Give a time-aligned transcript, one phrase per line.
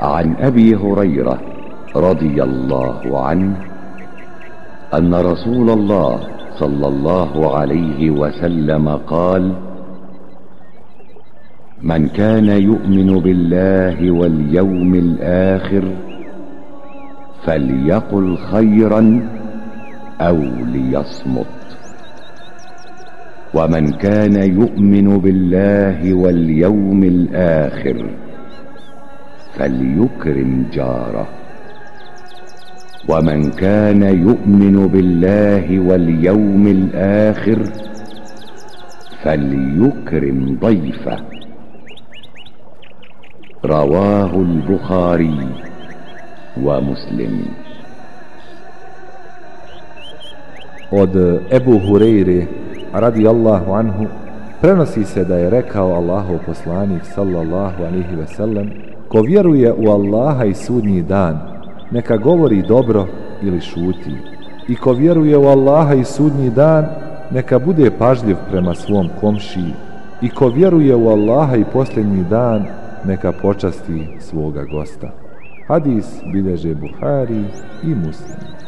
[0.00, 1.38] عن أبي هريرة
[1.96, 3.56] رضي الله عنه
[4.94, 6.20] أن رسول الله
[6.58, 9.52] صلى الله عليه وسلم قال
[11.82, 15.84] من كان يؤمن بالله واليوم الآخر
[17.44, 19.28] فليقل خيرا
[20.20, 20.36] أو
[20.72, 21.46] ليصمت
[23.54, 28.10] ومن كان يؤمن بالله واليوم الآخر
[29.56, 31.26] فليكرم جاره
[33.08, 37.58] ومن كان يؤمن بالله واليوم الآخر
[39.22, 41.16] فليكرم ضيفه
[43.64, 45.38] رواه البخاري
[46.62, 47.34] ومسلم
[50.92, 51.12] od
[51.52, 52.48] Ebu Hureyre
[52.92, 54.06] radijallahu anhu
[54.60, 58.72] prenosi se da je rekao Allahov poslanik sallallahu alihi wasallam
[59.08, 61.38] ko vjeruje u Allaha i sudnji dan
[61.90, 63.06] neka govori dobro
[63.42, 64.16] ili šuti
[64.68, 66.86] i ko vjeruje u Allaha i sudnji dan
[67.30, 69.72] neka bude pažljiv prema svom komšiji
[70.22, 72.64] i ko vjeruje u Allaha i posljednji dan
[73.04, 75.10] neka počasti svoga gosta.
[75.68, 77.44] Hadis bileže Buhari
[77.82, 78.67] i Muslim.